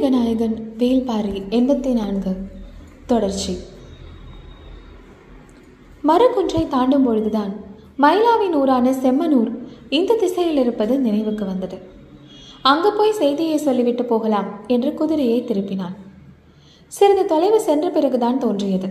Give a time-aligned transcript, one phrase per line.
[0.00, 2.36] வீரயுக நாயகன் வேல்பாரி எண்பத்தி நான்கு.
[3.06, 3.56] தொடர்ச்சி.
[6.02, 7.52] மரக்குன்றை தாண்டும் பொழுதுதான்
[7.98, 9.50] மயிலாவின் ஊரான செம்மனூர்
[9.88, 11.78] இந்த திசையில் இருப்பது நினைவுக்கு வந்தது.
[12.62, 15.96] அங்கு போய் செய்தியை சொல்லிவிட்டு போகலாம் என்று குதிரையை திருப்பினான்.
[16.86, 18.88] சிறிது தொலைவு சென்ற பிறகுதான் தோன்றியது.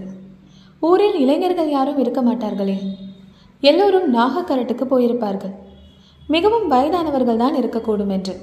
[0.80, 2.78] ஊரில் இளைஞர்கள் யாரும் இருக்க மாட்டார்களே.
[3.62, 5.55] எல்லோரும் நாகக்கரட்டுக்கு போயிருப்பார்கள்.
[6.28, 8.38] மிகவும் வயதானவர்கள் தான் இருக்கக்கூடும் என்று.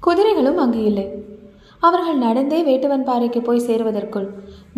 [0.00, 1.30] குதிரைகளும் அங்கு இல்லை.
[1.84, 4.28] அவர்கள் நடந்தே வேட்டுவன் பாறைக்கு போய் சேருவதற்குள்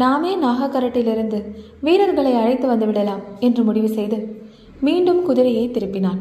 [0.02, 1.38] நாமே நாகக்கரட்டிலிருந்து
[1.80, 4.19] வீரர்களை அழைத்து வந்துவிடலாம் என்று முடிவு செய்து
[4.80, 6.20] மீண்டும் குதிரையை திருப்பினான்.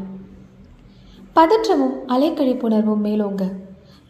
[1.36, 3.44] பதற்றமும் அலைக்கழிப்புணர்வும் மேலோங்க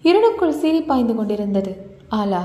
[0.03, 1.73] இருளுக்குள் சீறி பாய்ந்து கொண்டிருந்தது
[2.21, 2.43] ஆலா.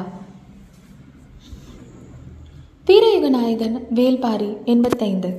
[2.87, 5.31] வீரயுக நாயகன் வேல்பாரி எண்பத்தைந்து.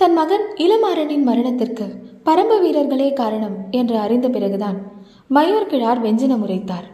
[0.00, 1.86] தன் மகன் இளமாறனின் மரணத்திற்கு
[2.24, 4.78] பரம்பு வீரர்களே காரணம் என்று அறிந்த பிறகுதான்
[5.30, 6.86] மயூர் கிழார் வெஞ்சினம் உரைத்தார்.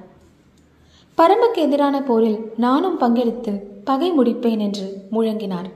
[1.19, 3.53] பரம்புக்கு எதிரான போரில் நானும் பங்கெடுத்து
[3.85, 5.69] பகை முடிப்பேன் என்று முழங்கினார்.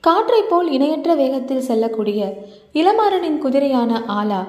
[0.00, 2.20] காற்றைப் போல் இணையற்ற வேகத்தில் செல்லக்கூடிய
[2.72, 4.42] இளமாறனின் குதிரையான ஆலா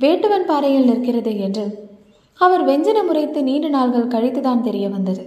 [0.00, 1.88] வேட்டுவன் பாறையில் நிற்கிறது என்று
[2.34, 5.24] அவர் வெஞ்சனம் உரைத்து நீண்ட நாள்கள் கழித்துதான் தெரிய வந்தது.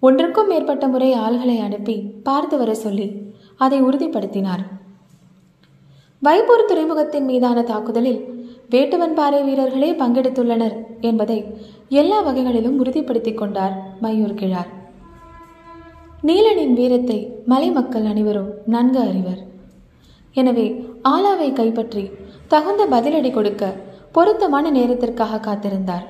[0.00, 3.12] ஒன்றுக்கும் மேற்பட்ட முறை ஆள்களை அனுப்பி பார்த்து வர சொல்லி
[3.56, 4.64] அதை உறுதிப்படுத்தினார்.
[6.24, 8.20] வைப்பூர் துறைமுகத்தின் மீதான தாக்குதலில்
[8.72, 10.76] வேட்டுவன் பாறை வீரர்களே பங்கெடுத்துள்ளனர்
[11.08, 11.38] என்பதை
[12.00, 14.70] எல்லா வகைகளிலும் உறுதிப்படுத்திக் கொண்டார் மயூர் கிழார்.
[16.28, 17.18] நீலனின் வீரத்தை
[17.52, 19.40] மலை மக்கள் அனைவரும் நன்கு அறிவர்.
[20.40, 20.66] எனவே
[21.14, 22.04] ஆலாவை கைப்பற்றி
[22.52, 23.72] தகுந்த பதிலடி கொடுக்க
[24.12, 26.06] பொருத்தமான நேரத்திற்காக காத்திருந்தார்.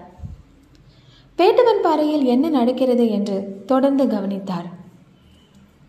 [1.39, 3.39] வேட்டுவன் பாறையில் என்ன நடக்கிறது என்று
[3.73, 4.69] தொடர்ந்து கவனித்தார்.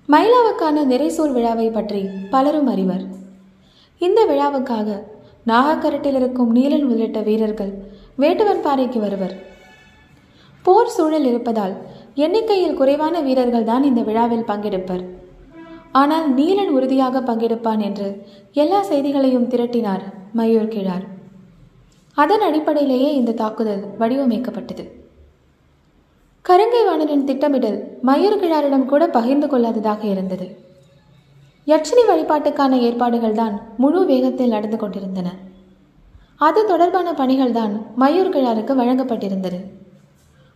[0.09, 2.01] மயிலாவுக்கான நிறைசூல் விழாவை பற்றி
[2.33, 3.05] பலரும் அறிவர்.
[4.01, 4.89] இந்த விழாவுக்காக
[5.51, 7.73] நாகக்கரட்டில் இருக்கும் நீலன் உள்ளிட்ட வீரர்கள்
[8.21, 9.35] வேட்டுவன் பாறைக்கு வருவர்.
[10.65, 11.75] போர் சூழல் இருப்பதால்
[12.25, 15.03] எண்ணிக்கையில் குறைவான வீரர்கள் தான் இந்த விழாவில் பங்கெடுப்பர்.
[16.01, 18.07] ஆனால் நீலன் உறுதியாக பங்கெடுப்பான் என்று
[18.63, 20.03] எல்லா செய்திகளையும் திரட்டினார்
[20.39, 21.05] மயூர் கிழார்.
[22.17, 24.85] அதன் அடிப்படையிலேயே இந்த தாக்குதல் வடிவமைக்கப்பட்டது.
[26.45, 30.47] கருங்கை வாணனின் திட்டமிடல் மயூர் கிழாரிடம் கூட பகிர்ந்து கொள்ளாததாக இருந்தது.
[31.67, 35.29] யட்சினி வழிபாட்டுக்கான ஏற்பாடுகள் தான் முழு வேகத்தில் நடந்து கொண்டிருந்தன.
[36.47, 39.59] அது தொடர்பான பணிகள் தான் மயூர் கிழாருக்கு வழங்கப்பட்டிருந்தது.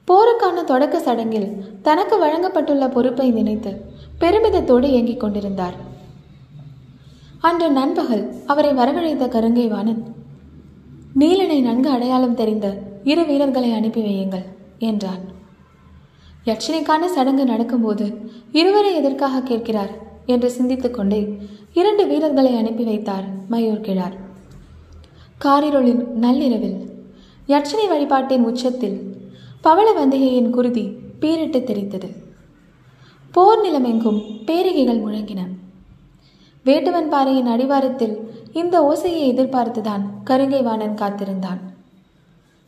[0.08, 1.48] போருக்கான தொடக்க சடங்கில்
[1.88, 3.72] தனக்கு வழங்கப்பட்டுள்ள பொறுப்பை நினைத்து
[4.22, 5.76] பெருமிதத்தோடு இயங்கிக் கொண்டிருந்தார்.
[7.48, 10.02] அன்று நண்பகல் அவரை வரவழைத்த கருங்கை வாணன்
[11.22, 12.68] நீலனை நன்கு அடையாளம் தெரிந்த
[13.12, 14.46] இரு வீரர்களை அனுப்பி வையுங்கள்
[14.90, 15.24] என்றான்.
[16.50, 18.06] யட்சினிக்கான சடங்கு நடக்கும்போது
[18.60, 19.94] இருவரை எதற்காக கேட்கிறார்?
[20.30, 21.20] என்று சிந்தித்துக்கொண்டே
[21.74, 24.16] இரண்டு வீரர்களை அனுப்பி வைத்தார் மயூர் கிழார்.
[25.46, 26.80] காரிருளின் நள்ளிரவில்
[27.48, 28.98] யட்சினி வழிபாட்டின் உச்சத்தில்
[29.62, 30.86] பவள வந்திகையின் குருதி
[31.22, 32.10] பீரிட்டு தெரித்தது
[33.32, 35.42] போர் நிலமெங்கும் பேரிகைகள் முழங்கின.
[36.66, 38.16] வேட்டுவன் பாறையின் அடிவாரத்தில்
[38.54, 41.60] இந்த ஓசையை எதிர்பார்த்துதான் கருங்கைவாணன் காத்திருந்தான்.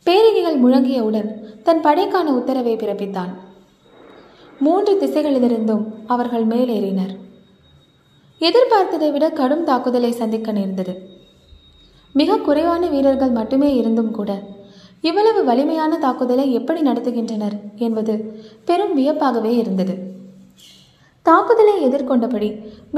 [0.06, 1.30] பேரிகைகள் முழங்கியவுடன்
[1.62, 3.32] தன் படைக்கான உத்தரவை பிறப்பித்தான்.
[4.60, 7.14] மூன்று திசைகளிலிருந்தும் அவர்கள் மேலேறினர்.
[8.46, 10.92] எதிர்பார்த்ததை விட கடும் தாக்குதலை சந்திக்க நேர்ந்தது.
[12.20, 14.30] மிக குறைவான வீரர்கள் மட்டுமே இருந்தும் கூட
[15.08, 18.14] இவ்வளவு வலிமையான தாக்குதலை எப்படி நடத்துகின்றனர் என்பது
[18.68, 19.94] பெரும் வியப்பாகவே இருந்தது.
[21.26, 22.48] தாக்குதலை எதிர்கொண்டபடி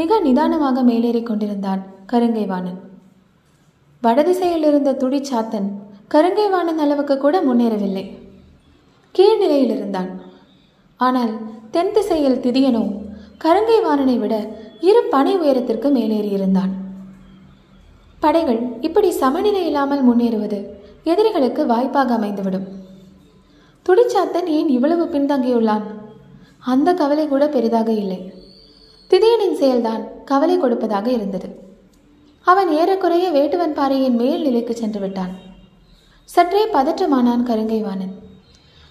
[0.01, 1.83] மிக நிதானமாக மேலேறி கொண்டிருந்தான்
[2.13, 2.79] கருங்கைவாணன்.
[4.03, 5.69] வடதிசையில் இருந்த துடிச்சாத்தன்
[6.15, 8.05] கருங்கைவாணன் அளவுக்கு கூட முன்னேறவில்லை.
[9.15, 10.11] கீழ்நிலையில் இருந்தான்
[11.01, 11.33] ஆனால்
[11.75, 12.85] தென் திசையில் திதியனோ
[13.45, 14.35] கருங்கைவாணனை விட
[14.81, 16.71] இரு பனை உயரத்திற்கு மேலேறியிருந்தான்
[18.21, 20.67] படைகள் இப்படி சமநிலை இல்லாமல் முன்னேறுவது
[21.05, 22.67] எதிரிகளுக்கு வாய்ப்பாக அமைந்துவிடும்.
[23.89, 25.83] துடிச்சாத்தன் ஏன் இவ்வளவு பின்தங்கியுள்ளான்?
[26.59, 28.33] அந்த கவலை கூட பெரிதாக இல்லை.
[29.11, 31.63] திதியனின் செயல்தான் கவலை கொடுப்பதாக இருந்தது.
[32.43, 35.31] அவன் ஏறக்குறைய வேட்டுவன் பாறையின் மேல் நிலைக்கு சென்று விட்டான்.
[36.25, 38.13] சற்றே பதற்றமானான் கருங்கைவாணன்.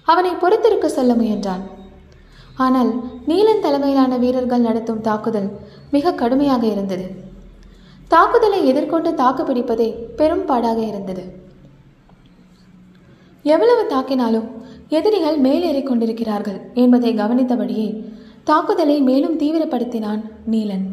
[0.04, 1.82] அவனை பொறுத்திருக்க சொல்ல முயன்றான்.
[2.56, 2.92] ஆனால்
[3.28, 5.50] நீலன் தலைமையிலான வீரர்கள் நடத்தும் தாக்குதல்
[5.92, 7.06] மிக கடுமையாக இருந்தது.
[8.08, 11.24] தாக்குதலை எதிர்கொண்டு தாக்கு பிடிப்பதே பெரும் பாடாக இருந்தது.
[13.44, 14.48] எவ்வளவு தாக்கினாலும்
[14.90, 17.88] எதிரிகள் மேலேறிக் கொண்டிருக்கிறார்கள் என்பதை கவனித்தபடியே
[18.44, 20.22] தாக்குதலை மேலும் தீவிரப்படுத்தினான்
[20.52, 20.86] நீலன்.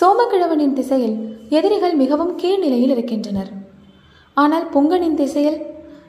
[0.00, 1.16] சோமக்கிழவனின் திசையில்
[1.48, 3.50] எதிரிகள் மிகவும் கீழ்நிலையில் இருக்கின்றனர்.
[4.34, 5.58] ஆனால் பொங்கனின் திசையில்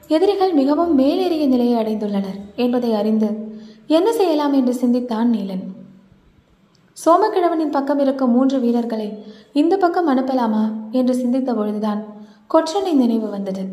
[0.08, 3.28] எதிரிகள் மிகவும் மேலேறிய நிலையை அடைந்துள்ளனர் என்பதை அறிந்து
[3.86, 5.64] என்ன செய்யலாம் என்று சிந்தித்தான் நீலன்.
[7.04, 12.04] சோமக்கிழவனின் பக்கம் இருக்கும் மூன்று வீரர்களை இந்த பக்கம் அனுப்பலாமா என்று சிந்தித்த பொழுதுதான்
[12.54, 13.64] கொற்றனின் நினைவு வந்தது.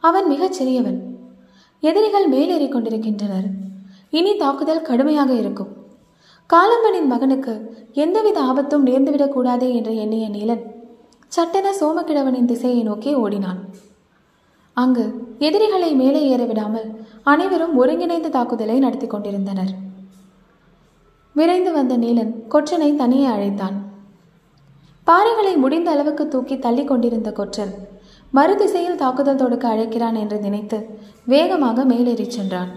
[0.00, 1.00] அவன் மிகச் சிறியவன்.
[1.80, 3.44] எதிரிகள் மேலேறிக் கொண்டிருக்கின்றனர்.
[4.10, 5.68] இனி தாக்குதல் கடுமையாக இருக்கும்.
[6.52, 10.62] காலம்பனின் மகனுக்கு எந்தவித ஆபத்தும் நேர்ந்துவிடக்கூடாதே என்று எண்ணிய நீலன்
[11.28, 13.64] சட்டென சோமக்கிழவனின் திசையை நோக்கி ஓடினான்.
[14.72, 19.72] அங்கு எதிரிகளை மேலே ஏற விடாமல் அனைவரும் ஒருங்கிணைந்த தாக்குதலை நடத்தி கொண்டிருந்தனர்.
[21.36, 23.76] விரைந்து வந்த நீலன் கொற்றனை தனியே அழைத்தான்.
[25.06, 27.72] பாறைகளை முடிந்த அளவுக்கு தூக்கி தள்ளி கொண்டிருந்த கொற்றன்
[28.32, 30.78] மறுதிசையில் தாக்குதல் தொடுக்க அழைக்கிறான் என்று நினைத்து
[31.24, 32.70] வேகமாக மேலேறிச் சென்றான்.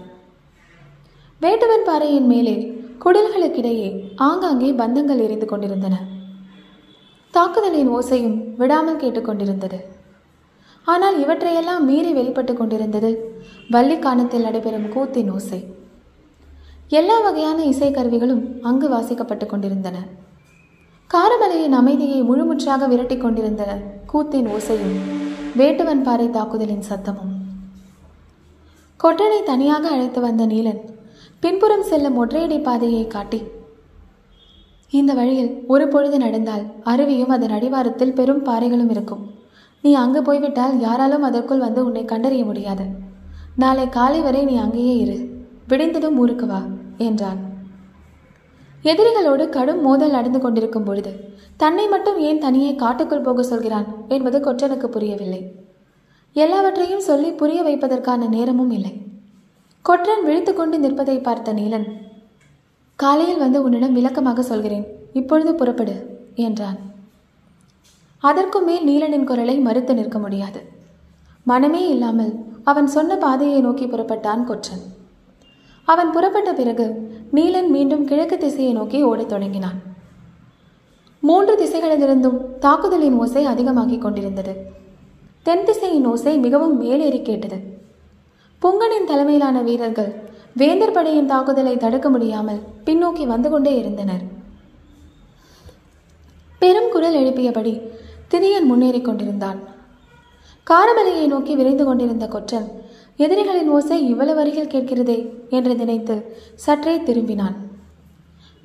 [1.40, 2.56] வேட்டுவன் பாறையின் மேலே
[3.04, 3.88] குடல்களுக்கிடையே
[4.28, 5.94] ஆங்காங்கே பந்தங்கள் எரிந்து கொண்டிருந்தன.
[7.30, 9.78] தாக்குதலின் ஓசையும் விடாமல் கேட்டுக்கொண்டிருந்தது
[10.86, 13.10] ஆனால் இவற்றையெல்லாம் மீறி வெளிப்பட்டு கொண்டிருந்தது.
[13.74, 15.60] வள்ளிக்கானத்தில் நடைபெறும் கூத்தின் ஓசை.
[17.00, 19.96] எல்லா வகையான இசைக்கருவிகளும் அங்கு வாசிக்கப்பட்டு கொண்டிருந்தன.
[21.10, 23.70] காரமலையின் அமைதியை முழுமுற்றாக விரட்டி கொண்டிருந்தன
[24.12, 24.96] கூத்தின் ஓசையும்
[25.58, 27.32] வேட்டுவன் பாறை தாக்குதலின் சத்தமும்.
[29.00, 30.80] கொட்டனை தனியாக அழைத்து வந்த நீலன்
[31.42, 33.40] பின்புறம் செல்லும் ஒற்றையடி பாதையை காட்டி
[34.92, 39.24] இந்த வழியில் ஒரு பொழுது நடந்தால் அருவியும் அதன் அடிவாரத்தில் பெரும் பாறைகளும் இருக்கும்.
[39.84, 42.84] நீ அங்கு போய்விட்டால் யாராலும் அதற்குள் வந்து உன்னை கண்டறிய முடியாது.
[43.56, 45.16] நாளை காலை வரை நீ அங்கேயே இரு.
[45.68, 46.60] விடிந்ததும் ஊருக்கு வா
[46.98, 47.40] என்றான்.
[48.82, 51.12] எதிரிகளோடு கடும் மோதல் நடந்து கொண்டிருக்கும் பொழுது
[51.56, 53.86] தன்னை மட்டும் ஏன் தனியே காட்டுக்குள் போக சொல்கிறான்?
[54.08, 55.42] என்பது கொற்றனுக்கு புரியவில்லை.
[56.36, 58.94] எல்லாவற்றையும் சொல்லி புரிய வைப்பதற்கான நேரமும் இல்லை.
[59.82, 61.86] கொற்றன் விழித்துக்கொண்டு நிற்பதை பார்த்த நீலன்
[62.98, 64.86] காலையில் வந்து உன்னிடம் விளக்கமாக சொல்கிறேன்.
[65.12, 65.96] இப்பொழுது புறப்படு
[66.34, 66.80] என்றான்.
[68.28, 70.60] அதற்கும் மேல் நீலனின் குரலை மறுத்து நிற்க முடியாது.
[71.46, 72.32] மனமே இல்லாமல்
[72.64, 74.84] அவன் சொன்ன பாதையை நோக்கி புறப்பட்டான் கொற்றன்.
[75.88, 76.86] அவன் புறப்பட்ட பிறகு
[77.32, 79.78] நீலன் மீண்டும் கிழக்கு திசையை நோக்கி ஓடத் தொடங்கினான்.
[81.20, 84.54] மூன்று திசைகளிலிருந்தும் தாக்குதலின் ஓசை அதிகமாகிக் கொண்டிருந்தது.
[85.42, 87.58] தென் திசையின் ஓசை மிகவும் மேலேறி கேட்டது.
[88.62, 90.12] புங்கனின் தலைமையிலான வீரர்கள்
[90.56, 94.24] வேந்தர் படையின் தாக்குதலை தடுக்க முடியாமல் பின்னோக்கி வந்து கொண்டே இருந்தனர்.
[96.62, 97.72] பெரும் குரல் எழுப்பியபடி
[98.34, 99.58] திதியன் முன்னேறிக் கொண்டிருந்தான்.
[100.70, 102.68] காரமலையை நோக்கி விரைந்து கொண்டிருந்த கொற்றன்
[103.16, 105.32] எதிரிகளின் ஓசை இவ்வளவு அருகில் கேட்கிறதே?
[105.50, 107.56] என்று நினைத்து சற்றே திரும்பினான்.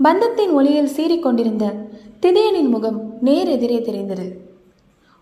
[0.03, 1.73] பந்தத்தின் ஒளியில் சீறிக்கொண்டிருந்த
[2.21, 4.49] திதியனின் முகம் நேர் எதிரே தெரிந்தது.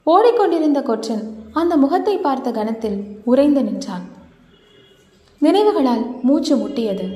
[0.06, 4.06] ஓடிக்கொண்டிருந்த கொற்றன் அந்த முகத்தை பார்த்த கணத்தில் உறைந்து நின்றான்.
[5.40, 7.08] நினைவுகளால் மூச்சு முட்டியது.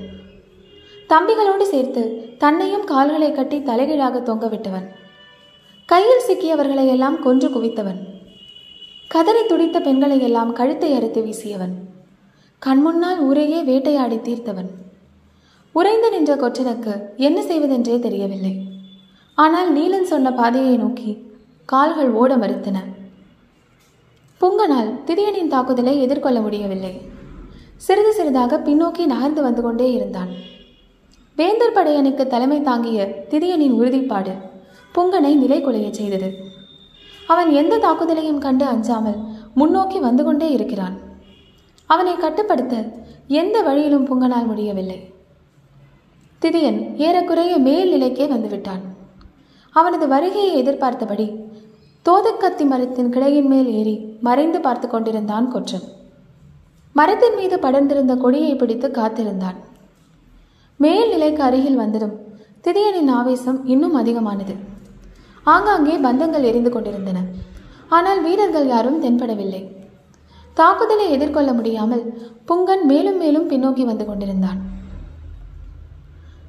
[1.10, 2.04] தம்பிகளோடு சேர்த்து
[2.38, 4.88] தன்னையும் கால்களை கட்டி தலைகீழாக தொங்கவிட்டவன்
[5.92, 7.98] கையில் சிக்கியவர்களை எல்லாம் கொன்று குவித்தவன்.
[9.08, 11.74] கதறி துடித்த பெண்களை எல்லாம் கழுத்தை அறுத்து வீசியவன்.
[12.66, 14.70] கண்முன்னால் ஊரையே வேட்டையாடி தீர்த்தவன்.
[15.72, 18.54] உறைந்து நின்ற கொற்றனுக்கு என்ன செய்வதென்றே தெரியவில்லை.
[19.34, 21.12] ஆனால் நீலன் சொன்ன பாதையை நோக்கி
[21.66, 22.78] கால்கள் ஓட மறுத்தன.
[24.42, 26.94] புங்கனால் திரியனின் தாக்குதலை எதிர்கொள்ள முடியவில்லை.
[27.88, 30.32] சிறிது சிறிதாக பின்னோக்கி நகர்ந்து வந்து கொண்டே இருந்தான்.
[31.38, 34.34] வேந்தர் படையனுக்கு தலைமை தாங்கிய திரியனின் உறுதிப்பாடு
[34.96, 36.30] புங்கனை நிலை குலையச் செய்தது.
[37.28, 39.20] அவன் எந்த தாக்குதலையும் கண்டு அஞ்சாமல்
[39.54, 40.96] முன்னோக்கி வந்து கொண்டே இருக்கிறான்.
[41.86, 42.76] அவனை கட்டுப்படுத்த
[43.28, 45.00] எந்த வழியிலும் புங்கனால் முடியவில்லை.
[46.42, 48.84] திதியன் ஏறக்குறைய மேல் நிலைக்கே வந்துவிட்டான்.
[49.72, 51.28] அவனது வருகையை எதிர்பார்த்தபடி
[52.10, 55.86] தோதக்கத்தி மரத்தின் கிளையின் மேல் ஏறி மறைந்து பார்த்து கொண்டிருந்தான் கொற்றன்.
[56.94, 59.56] மரத்தின் மீது படர்ந்திருந்த கொடியை பிடித்து காத்திருந்தான்.
[60.78, 62.16] மேல் நிலைக்கு அருகில் வந்ததும்
[62.64, 64.71] திதியனின் ஆவேசம் இன்னும் அதிகமானது.
[65.46, 67.20] ஆங்காங்கே பந்தங்கள் எரிந்து கொண்டிருந்தன.
[67.90, 69.62] ஆனால் வீரர்கள் யாரும் தென்படவில்லை.
[70.58, 72.04] தாக்குதலை எதிர்கொள்ள முடியாமல்
[72.48, 74.60] புங்கன் மேலும் மேலும் பின்னோக்கி வந்து கொண்டிருந்தான்.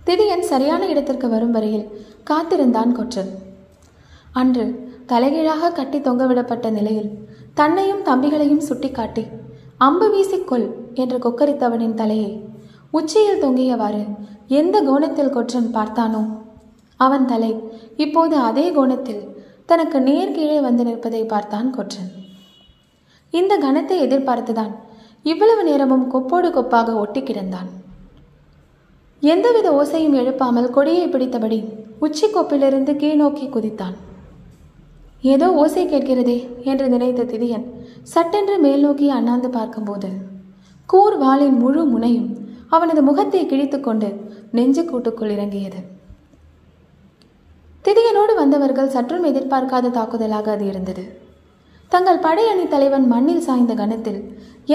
[0.06, 1.86] திதியன் சரியான இடத்திற்கு வரும் வரையில்
[2.24, 3.32] காத்திருந்தான் கொற்றன்
[4.34, 4.64] அன்று
[5.06, 7.10] தலைகீழாக கட்டி தொங்கவிடப்பட்ட நிலையில்
[7.54, 9.24] தன்னையும் தம்பிகளையும் சுட்டிக்காட்டி
[9.78, 12.32] அம்பு வீசிக்கொள் என்று கொக்கரித்தவனின் தலையை
[12.90, 14.02] உச்சியில் தொங்கியவாறு
[14.48, 16.22] எந்த கோணத்தில் கொற்றன் பார்த்தானோ
[17.04, 17.52] அவன் தலை
[18.04, 19.22] இப்போது அதே கோணத்தில்
[19.70, 22.10] தனக்கு நேர் கீழே வந்து நிற்பதை பார்த்தான் கொற்றன்.
[23.32, 24.72] இந்த கணத்தை எதிர்பார்த்துதான்
[25.24, 27.68] இவ்வளவு நேரமும் கொப்போடு கொப்பாக ஒட்டி கிடந்தான்.
[29.22, 31.58] எந்தவித ஓசையும் எழுப்பாமல் கொடியை பிடித்தபடி
[32.06, 33.96] உச்சி கொப்பிலிருந்து கீழ்நோக்கி குதித்தான்.
[35.32, 36.36] ஏதோ ஓசை கேட்கிறதே
[36.70, 37.66] என்று நினைத்த திதியன்
[38.12, 40.10] சட்டென்று மேல் நோக்கி அண்ணாந்து பார்க்கும்போது
[40.88, 42.30] கூர் வாளின் முழு முனையும்
[42.76, 44.08] அவனது முகத்தை கிழித்துக்கொண்டு
[44.56, 45.80] நெஞ்சு கூட்டுக்குள் இறங்கியது.
[47.84, 51.04] திதியனோடு வந்தவர்கள் சற்றும் எதிர்பார்க்காத தாக்குதலாக அது இருந்தது.
[51.92, 54.20] தங்கள் படையணி தலைவன் மண்ணில் சாய்ந்த கணத்தில்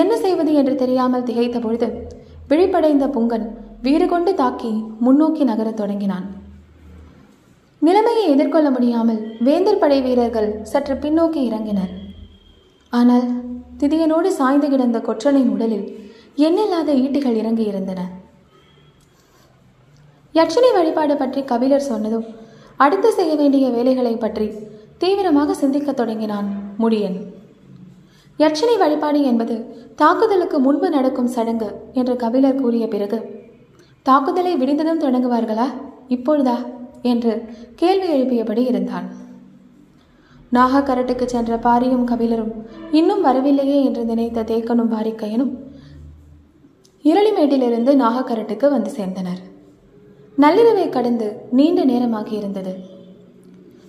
[0.02, 1.88] என்ன செய்வது என்று தெரியாமல் திகைத்த பொழுது
[2.50, 3.46] விழிப்படைந்த புங்கன்
[3.86, 4.72] வீறு கொண்டு தாக்கி
[5.06, 6.28] முன்னோக்கி நகரத் தொடங்கினான்.
[7.82, 11.94] நிலைமையை எதிர்கொள்ள முடியாமல் வேந்தர் படை வீரர்கள் சற்று பின்னோக்கி இறங்கினர்.
[12.94, 13.28] ஆனால்
[13.82, 15.88] திதியனோடு சாய்ந்து கிடந்த கொற்றனின் உடலில்
[16.48, 18.02] எண்ணில்லாத ஈட்டிகள் இறங்கி இருந்தன
[20.36, 22.26] யட்சணி வழிபாடு பற்றி கபிலர் சொன்னதும்
[22.77, 24.51] அடுத்து செய்ய வேண்டிய வேலைகளை பற்றி
[24.98, 26.48] தீவிரமாக சிந்திக்கத் தொடங்கினான்
[26.79, 27.17] முடியன்.
[28.39, 29.55] யட்சணி வழிபாடு என்பது
[29.96, 33.19] தாக்குதலுக்கு முன்பு நடக்கும் சடங்கு என்று கபிலர் கூறிய பிறகு
[34.03, 35.67] தாக்குதலை விடிந்ததும் தொடங்குவார்களா?
[36.10, 36.55] இப்பொழுதா?
[37.01, 39.07] என்று கேள்வி எழுப்பியபடி இருந்தான்.
[40.53, 42.53] நாகக்கரட்டுக்கு சென்ற பாரியும் கபிலரும்
[42.91, 45.53] இன்னும் வரவில்லையே என்று நினைத்த தேக்கனும் பாரிக்கையனும்
[47.03, 49.41] இரளிமேட்டிலிருந்து நாகக்கரட்டுக்கு வந்து சேர்ந்தனர்.
[50.41, 52.74] நள்ளிரவை கடந்து நீண்ட நேரமாகி இருந்தது.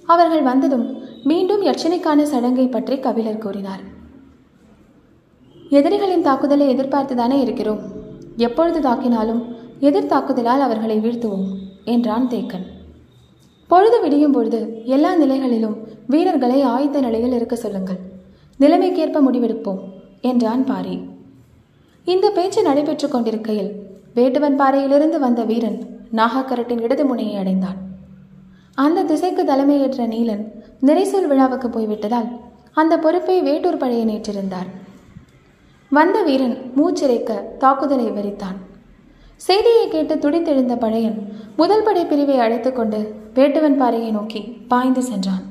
[0.04, 0.86] அவர்கள் வந்ததும்
[1.24, 3.82] மீண்டும் யட்சணைக்கான சடங்கை பற்றி கபிலர் கூறினார்.
[5.70, 7.80] எதிரிகளின் தாக்குதலை எதிர்பார்த்துதானே இருக்கிறோம்.
[8.36, 9.42] எப்பொழுது தாக்கினாலும்
[9.80, 11.48] எதிர் தாக்குதலால் அவர்களை வீழ்த்துவோம்
[11.84, 12.66] என்றான் தேக்கன்.
[13.66, 15.76] பொழுது விடியும் பொழுது எல்லா நிலைகளிலும்
[16.06, 18.00] வீரர்களை ஆயத்த நிலையில் இருக்க சொல்லுங்கள்.
[18.60, 19.80] நிலைமைக்கேற்ப முடிவெடுப்போம்
[20.20, 20.96] என்றான் பாரி.
[22.04, 23.70] இந்த பேச்சு நடைபெற்றுக் கொண்டிருக்கையில்
[24.14, 25.78] வேட்டுவன் பாறையிலிருந்து வந்த வீரன்
[26.12, 27.78] நாகாக்கரட்டின் இடது முனையை அடைந்தான்
[28.74, 30.44] அந்த திசைக்கு தலைமையேற்ற நீலன்
[30.80, 32.28] நிறைசொல் விழாவுக்கு போய்விட்டதால்
[32.72, 34.66] அந்த பொறுப்பை வேட்டூர் பழையன் ஏற்றிருந்தார்
[35.88, 38.58] வந்த வீரன் மூச்சிறைக்க தாக்குதலை விவரித்தான்
[39.36, 41.18] செய்தியை கேட்டு துடித்தெழுந்த பழையன்
[41.56, 45.47] முதல் படை பிரிவை அழைத்துக்கொண்டு வேட்டுவன் பாறையை நோக்கி பாய்ந்து சென்றான்.